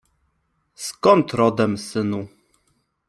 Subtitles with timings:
[0.75, 2.27] Skąd rodem, synu?